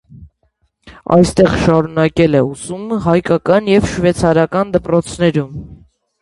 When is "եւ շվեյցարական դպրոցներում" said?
3.73-5.55